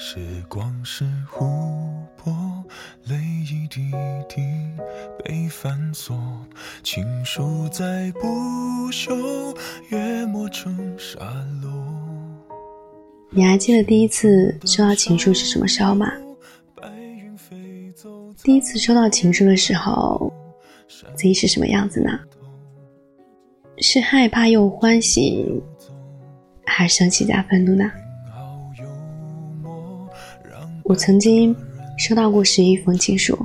[0.00, 1.44] 时光是琥
[2.16, 2.32] 珀，
[3.08, 3.90] 泪一滴
[4.28, 4.40] 滴
[5.24, 6.16] 被反锁，
[6.84, 8.28] 情书再不
[8.92, 9.58] 朽，
[9.88, 11.18] 越磨成沙
[11.60, 11.68] 漏。
[13.30, 16.12] 你还记得第一次收到情书是什么时候吗？
[18.44, 20.32] 第一次收到情书的时候，
[21.16, 22.20] 自己是什么样子呢？
[23.78, 25.60] 是害怕又欢喜，
[26.64, 27.90] 还是生气加愤怒呢？
[30.88, 31.54] 我曾经
[31.98, 33.38] 收到过十一封情书，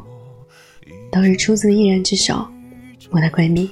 [1.11, 2.33] 都是出自一人之手，
[3.11, 3.69] 我的闺蜜。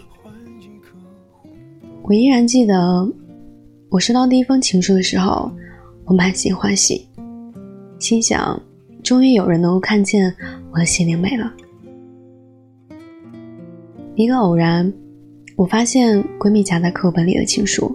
[2.01, 3.09] 我依然记得，
[3.87, 5.49] 我收到第一封情书的时候，
[6.03, 7.07] 我满心欢喜，
[7.97, 8.61] 心想，
[9.01, 10.35] 终于有人能够看见
[10.73, 11.53] 我的心灵美了。
[14.15, 14.91] 一个偶然，
[15.55, 17.89] 我发现闺蜜夹在课本里的情书，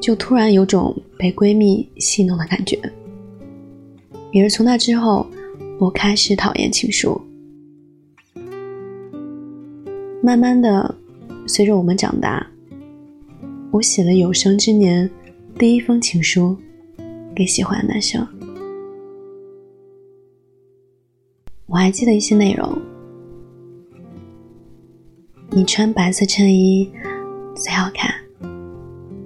[0.00, 2.80] 就突然有种被闺蜜戏弄的感觉。
[4.36, 5.26] 也是从那之后，
[5.80, 7.18] 我开始讨厌情书。
[10.22, 10.94] 慢慢的，
[11.46, 12.46] 随着我们长大，
[13.70, 15.10] 我写了有生之年
[15.58, 16.54] 第一封情书
[17.34, 18.28] 给喜欢的男生。
[21.64, 22.78] 我还记得一些内容：
[25.48, 26.92] 你穿白色衬衣
[27.54, 28.14] 最好看，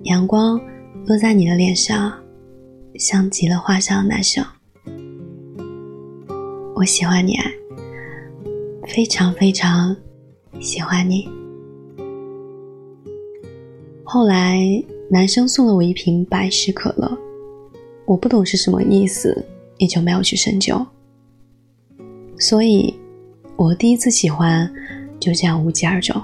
[0.04, 0.56] 阳光
[1.04, 2.16] 落在你的脸上，
[2.94, 4.44] 像极了画上的男生。
[6.80, 7.44] 我喜欢你啊，
[8.88, 9.94] 非常非常
[10.60, 11.28] 喜欢你。
[14.02, 17.18] 后来，男生送了我一瓶百事可乐，
[18.06, 19.44] 我不懂是什么意思，
[19.76, 20.74] 也就没有去深究。
[22.38, 22.94] 所以，
[23.56, 24.66] 我第一次喜欢
[25.20, 26.18] 就这样无疾而终。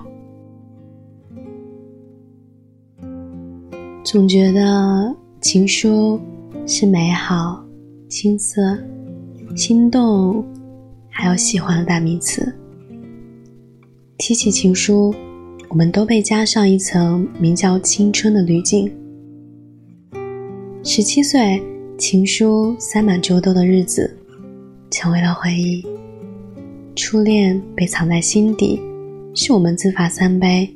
[4.02, 6.18] 总觉得情书
[6.66, 7.62] 是美好、
[8.08, 8.78] 青涩。
[9.56, 10.44] 心动，
[11.08, 12.54] 还有喜欢的代名词。
[14.18, 15.14] 提起情书，
[15.70, 18.92] 我们都被加上一层名叫青春的滤镜。
[20.84, 21.62] 十七岁，
[21.96, 24.14] 情书塞满桌兜的日子，
[24.90, 25.82] 成为了回忆。
[26.94, 28.78] 初恋被藏在心底，
[29.34, 30.70] 是我们自罚三杯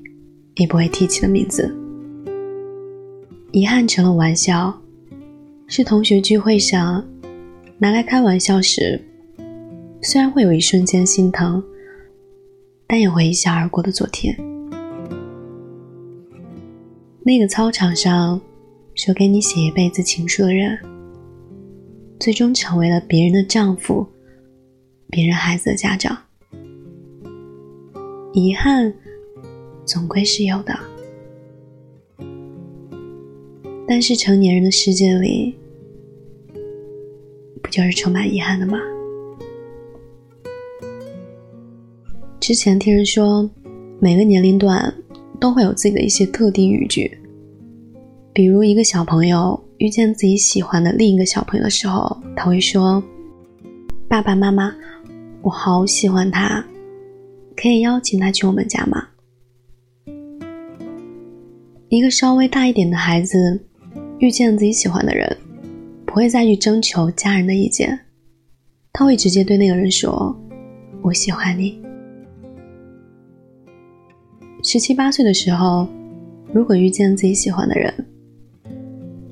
[0.57, 1.71] 也不会提起的名字。
[3.53, 4.75] 遗憾成了玩笑，
[5.67, 7.05] 是同学聚会上。
[7.83, 9.01] 拿来开玩笑时，
[10.03, 11.65] 虽然会有一瞬间心疼，
[12.87, 14.37] 但也会一笑而过的昨天。
[17.23, 18.39] 那个操场上
[18.95, 20.79] 说给你写一辈子情书的人，
[22.19, 24.07] 最终成为了别人的丈夫，
[25.09, 26.15] 别人孩子的家长。
[28.35, 28.93] 遗憾
[29.87, 30.79] 总归是有的，
[33.89, 35.57] 但是成年人的世界里。
[37.71, 38.79] 就是充满遗憾的吗？
[42.41, 43.49] 之前听人说，
[44.01, 44.93] 每个年龄段
[45.39, 47.17] 都会有自己的一些特定语句，
[48.33, 53.03] 比如一个小朋友遇见自己喜欢的另一个小朋友的时候，他会说
[54.09, 54.75] ：“爸爸妈妈，
[55.43, 56.65] 我好喜欢他，
[57.55, 59.07] 可以邀请他去我们家吗？”
[61.89, 63.65] 一个稍微大一点的孩子
[64.19, 65.37] 遇见自己喜欢的人。
[66.11, 67.97] 不会再去征求家人的意见，
[68.93, 70.37] 他会直接对那个人说
[71.03, 71.81] ：“我喜欢你。”
[74.65, 75.87] 十七八岁的时候，
[76.53, 77.95] 如果遇见自己喜欢的人，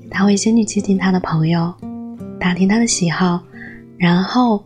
[0.09, 1.73] 他会先去接近他的朋友，
[2.39, 3.43] 打听他的喜好，
[3.97, 4.63] 然后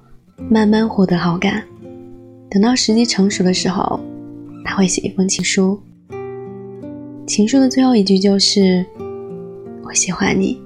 [0.51, 1.63] 慢慢获得好感。
[2.47, 3.99] 等到时机成熟的时候，
[4.63, 5.81] 他会写一封情书。
[7.25, 8.85] 情书的最后一句就是
[9.83, 10.61] ：“我喜欢你。”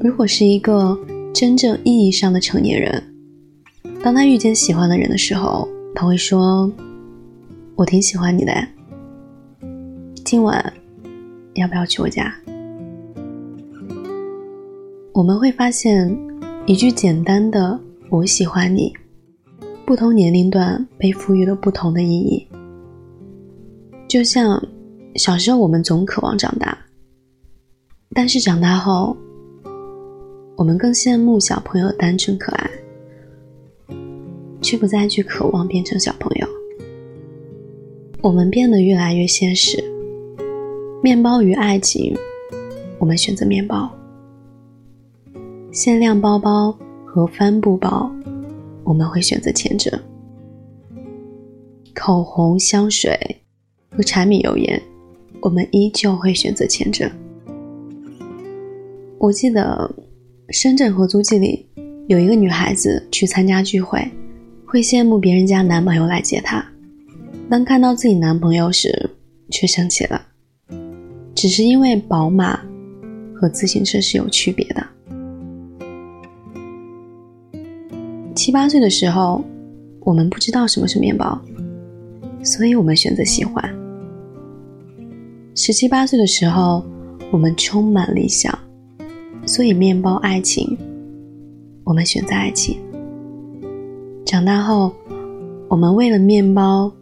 [0.00, 0.96] 如果是一个
[1.34, 3.02] 真正意义上的成年人，
[4.02, 6.72] 当他遇见喜欢的人的时候，他会说
[7.74, 8.52] ：“我挺喜欢你的，
[10.24, 10.72] 今晚
[11.54, 12.32] 要不要去我家？”
[15.12, 16.16] 我们会发现，
[16.64, 17.78] 一句简单的
[18.08, 18.92] “我喜欢你”，
[19.84, 22.46] 不同年龄段被赋予了不同的意义。
[24.06, 24.62] 就像
[25.16, 26.78] 小时候，我们总渴望长大，
[28.14, 29.16] 但是长大后，
[30.58, 32.68] 我们更羡慕小朋友单纯可爱，
[34.60, 36.48] 却不再去渴望变成小朋友。
[38.20, 39.78] 我们变得越来越现实。
[41.00, 42.12] 面包与爱情，
[42.98, 43.88] 我们选择面包；
[45.70, 46.76] 限量包包
[47.06, 48.10] 和帆布包，
[48.82, 49.96] 我们会选择前者；
[51.94, 53.16] 口红、香水
[53.90, 54.82] 和柴米油盐，
[55.40, 57.08] 我们依旧会选择前者。
[59.18, 59.88] 我记得
[60.50, 61.66] 深圳合租记里
[62.06, 64.02] 有一个女孩子去参加聚会，
[64.64, 66.64] 会羡慕别人家男朋友来接她，
[67.50, 69.10] 当看到自己男朋友时，
[69.50, 70.22] 却生气了，
[71.34, 72.58] 只是因为宝马
[73.34, 74.86] 和自行车是有区别的。
[78.34, 79.44] 七八岁的时候，
[80.00, 81.38] 我们不知道什么是面包，
[82.42, 83.62] 所以我们选择喜欢。
[85.54, 86.82] 十七八岁的时候，
[87.30, 88.58] 我们充满理想，
[89.48, 90.76] 所以面包爱情，
[91.82, 92.78] 我们选择爱情。
[94.26, 94.92] 长大后，
[95.68, 96.92] 我们为了面包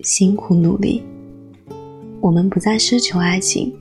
[0.00, 1.02] 辛苦努力，
[2.20, 3.72] 我们不再奢求爱情。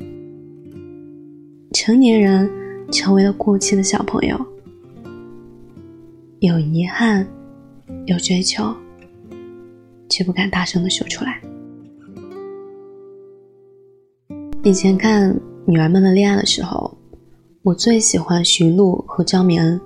[1.74, 2.50] 成年人
[2.90, 4.40] 成为了过气的小朋友。
[6.40, 7.28] 有遗憾，
[8.06, 8.74] 有追求，
[10.08, 11.42] 却不敢大声的说出来。
[14.64, 15.34] 以前看
[15.66, 16.89] 《女儿们的恋爱》的时候，
[17.62, 19.80] 我最喜欢徐璐和张明恩。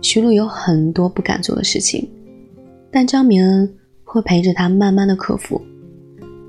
[0.00, 2.08] 徐璐有很多不敢做的事情，
[2.90, 3.70] 但张明恩
[4.02, 5.60] 会陪着她慢慢的克服。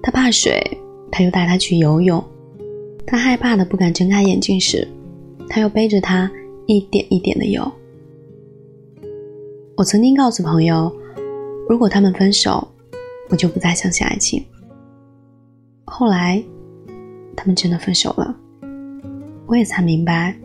[0.02, 0.62] 他怕水，
[1.12, 2.24] 他又带她去游泳；
[3.06, 4.88] 他害怕的不敢睁开眼睛时，
[5.50, 6.32] 他又背着她
[6.66, 7.70] 一点一点的游。
[9.76, 10.90] 我曾经告诉朋友，
[11.68, 12.66] 如果他们分手，
[13.30, 14.42] 我就不再相信爱情。
[15.84, 16.42] 后来，
[17.36, 18.34] 他们真的分手了，
[19.48, 20.36] 我也才明白，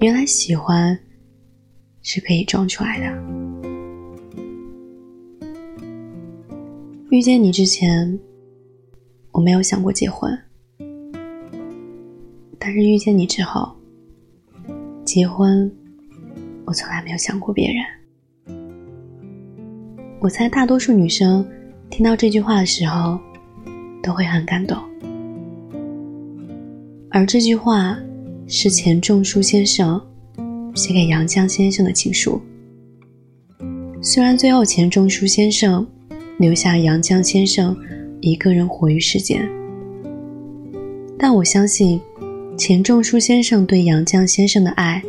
[0.00, 0.98] 原来喜欢
[2.02, 3.06] 是可以装出来的。
[7.10, 8.18] 遇见你之前，
[9.32, 10.36] 我没有想过结婚，
[12.58, 13.76] 但是遇见你之后，
[15.04, 15.70] 结婚。
[16.66, 17.84] 我从来没有想过别人。
[20.20, 21.44] 我猜大多数女生
[21.88, 23.18] 听到这句话的时候，
[24.02, 24.89] 都会很感动。
[27.10, 27.98] 而这句话
[28.46, 30.00] 是钱钟书先生
[30.74, 32.40] 写给杨绛先生的情书。
[34.00, 35.86] 虽然最后钱钟书先生
[36.38, 37.76] 留下杨绛先生
[38.20, 39.48] 一个人活于世间，
[41.18, 42.00] 但我相信
[42.56, 45.02] 钱钟书先生对杨绛先生的爱。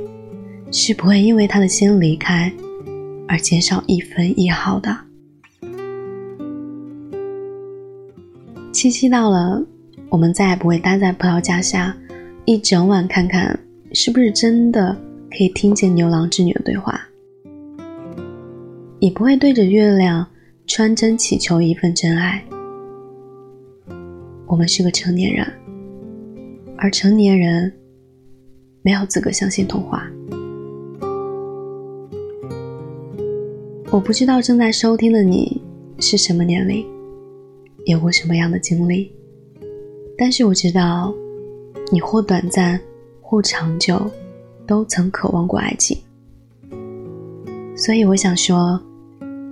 [0.74, 2.50] 是不会因为他的先离开
[3.28, 4.98] 而减少一分一毫的。
[8.72, 9.62] 七夕到了，
[10.12, 11.96] 我们再也不会待在葡萄架下
[12.44, 13.58] 一整晚，看看
[13.94, 14.94] 是不是真的
[15.30, 17.00] 可以听见牛郎织女的对话，
[19.00, 20.28] 也不会对着月亮
[20.68, 22.44] 穿针祈求一份真爱。
[24.48, 25.48] 我们是个成年人，
[26.78, 27.72] 而成年人
[28.82, 30.06] 没有资格相信童话。
[33.90, 35.62] 我不知道正在收听的你
[36.00, 36.86] 是什么年龄，
[37.86, 39.10] 有过什么样的经历，
[40.18, 41.14] 但是我知道，
[41.92, 42.80] 你或短暂，
[43.22, 44.00] 或长久，
[44.68, 45.98] 都曾渴望过爱情。
[47.76, 48.80] 所以我想说，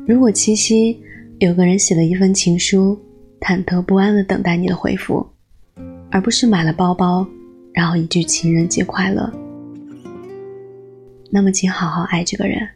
[0.07, 1.01] 如果七夕
[1.39, 2.97] 有个人写了一份情书，
[3.39, 5.25] 忐忑不安的等待你的回复，
[6.11, 7.25] 而不是买了包包，
[7.73, 9.31] 然后一句情人节快乐，
[11.31, 12.67] 那么请好好爱这个人。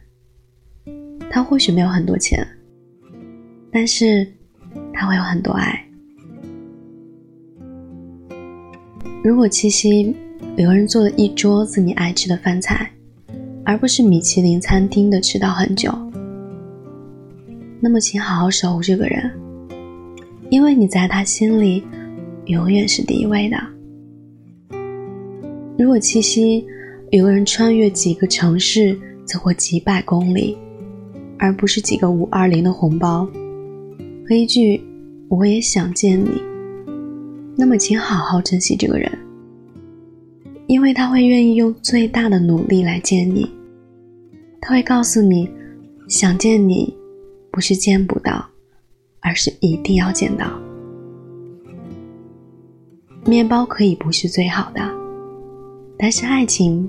[1.30, 2.46] 他或许没有很多钱，
[3.70, 4.26] 但是
[4.92, 5.83] 他会有很多爱。
[9.22, 10.14] 如果七夕
[10.56, 12.90] 有个人做了一桌子你爱吃的饭菜，
[13.64, 15.90] 而不是米其林餐厅的迟到很久，
[17.80, 19.30] 那么请好好守护这个人，
[20.50, 21.82] 因为你在他心里
[22.46, 23.56] 永远是第一位的。
[25.78, 26.64] 如果七夕
[27.10, 30.56] 有个人穿越几个城市，走过几百公里，
[31.38, 33.26] 而不是几个五二零的红包
[34.28, 34.80] 和一句
[35.28, 36.30] “我也想见你”，
[37.56, 39.10] 那么请好好珍惜这个人，
[40.66, 43.48] 因为他会愿意用最大的努力来见你。
[44.60, 45.48] 他会告诉你，
[46.08, 46.92] 想见你
[47.50, 48.44] 不是见不到，
[49.20, 50.46] 而是一定要见到。
[53.26, 54.80] 面包可以不是最好的，
[55.96, 56.88] 但是爱情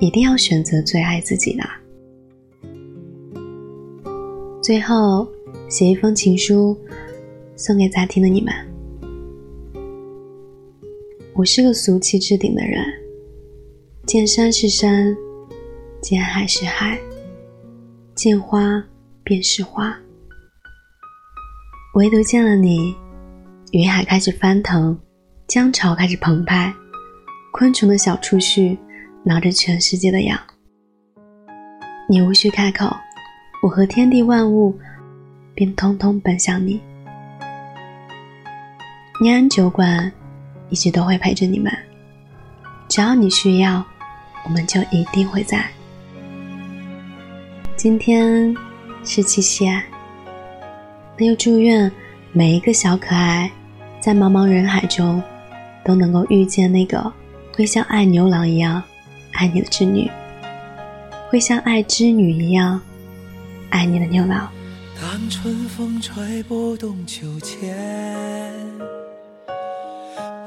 [0.00, 1.64] 一定要选择最爱自己的。
[4.62, 5.28] 最后，
[5.68, 6.76] 写一封情书，
[7.56, 8.52] 送给在听的你们。
[11.34, 12.84] 我是个俗气至顶的人，
[14.04, 15.16] 见山是山，
[16.02, 17.00] 见海是海，
[18.14, 18.84] 见花
[19.24, 19.98] 便是花。
[21.94, 22.94] 唯独见了你，
[23.70, 24.98] 云海开始翻腾，
[25.46, 26.70] 江潮开始澎湃，
[27.54, 28.76] 昆虫的小触须
[29.24, 30.38] 挠着全世界的痒。
[32.10, 32.94] 你无需开口。
[33.62, 34.76] 我和天地万物
[35.54, 36.80] 便通通奔向你。
[39.22, 40.12] 念安酒馆
[40.72, 41.70] 一直都会陪着你们，
[42.88, 43.84] 只要你需要，
[44.42, 45.62] 我们就一定会在。
[47.76, 48.56] 今天
[49.04, 49.66] 是七夕，
[51.18, 51.92] 那就祝愿
[52.32, 53.52] 每一个小可爱，
[54.00, 55.22] 在茫茫人海中，
[55.84, 57.12] 都能够遇见那个
[57.54, 58.82] 会像爱牛郎一样
[59.32, 60.10] 爱你的织女，
[61.28, 62.80] 会像爱织女一样
[63.68, 64.50] 爱你的牛郎。
[64.98, 67.76] 当春风吹不动秋千，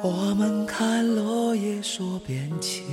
[0.08, 2.86] 我们看落叶说变迁，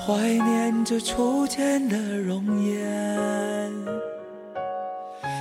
[0.00, 3.72] 怀念着初见的容颜，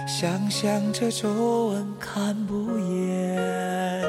[0.07, 4.03] 想象着皱纹看不厌。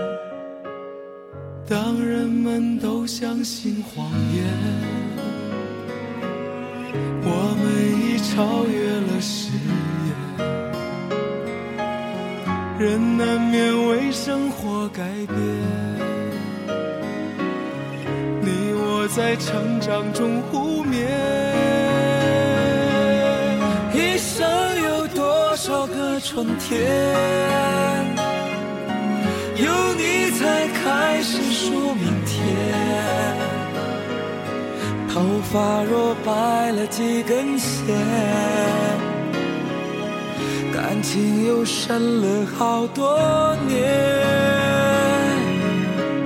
[1.67, 4.45] 当人们都相信谎言，
[7.25, 7.65] 我们
[7.99, 10.02] 已超越了时间。
[12.83, 15.39] 人难免为生活改变，
[18.41, 21.07] 你我在成长中互勉。
[23.95, 24.45] 一生
[24.83, 26.91] 有多少个春天，
[29.59, 32.37] 有你才开始数明天。
[35.09, 35.21] 头
[35.53, 37.95] 发若白了几根线，
[40.83, 43.79] 感情又深了好多年。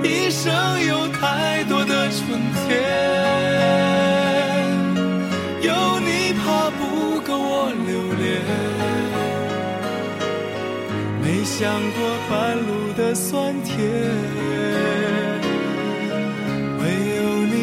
[0.03, 0.51] 一生
[0.83, 2.81] 有太多的春天，
[5.61, 8.25] 有你怕不够我留恋，
[11.21, 13.77] 没想过半路的酸甜，
[16.79, 16.83] 唯
[17.15, 17.55] 有你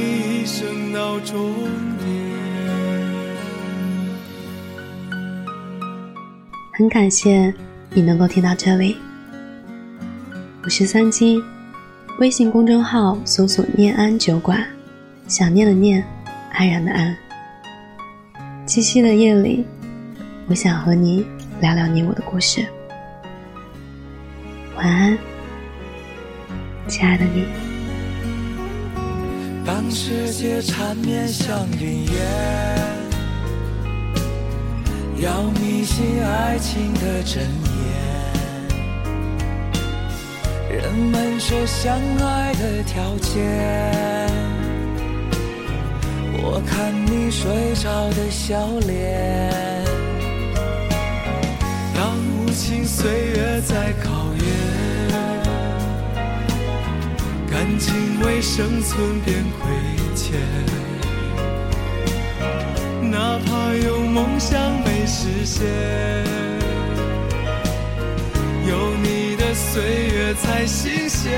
[0.43, 1.35] 一生到终
[6.77, 7.55] 很感谢
[7.91, 8.97] 你能够听到这里，
[10.65, 11.41] 我是三金，
[12.19, 14.67] 微信公众号搜索“念安酒馆”，
[15.29, 16.05] 想念的念，
[16.51, 17.17] 安然的安。
[18.67, 19.65] 七夕的夜里，
[20.49, 21.25] 我想和你
[21.61, 22.67] 聊聊你我的故事。
[24.75, 25.17] 晚安，
[26.89, 27.45] 亲爱的你。
[29.65, 32.84] 当世界缠绵像云烟，
[35.25, 37.83] 要迷信爱情的真言。
[40.69, 43.33] 人们说相爱的条件，
[46.37, 49.51] 我看你睡着的笑脸。
[51.95, 54.45] 当无情岁月在考验，
[57.51, 59.73] 感情为生存变亏
[60.15, 60.39] 欠。
[63.11, 65.65] 哪怕有梦想没实现，
[68.69, 71.33] 有你的岁月才新鲜。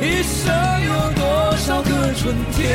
[0.00, 0.52] 一生
[0.86, 2.66] 有多少个春天，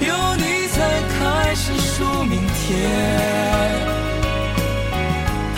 [0.00, 0.76] 有你才
[1.18, 2.70] 开始数明天。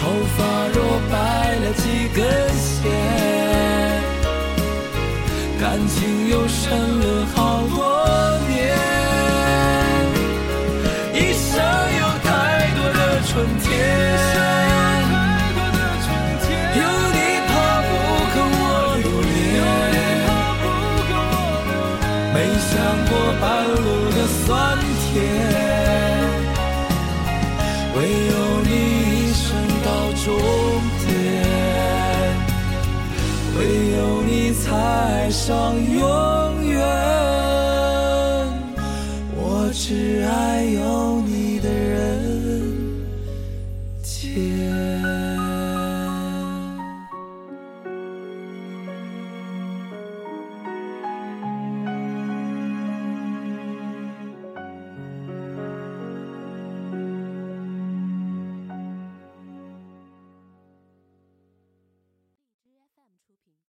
[0.00, 0.02] 头
[0.36, 0.44] 发
[0.74, 1.14] 若白
[1.56, 1.82] 了几
[2.14, 2.24] 根
[2.58, 2.82] 线，
[5.60, 7.23] 感情又深了
[35.46, 35.93] 相遇。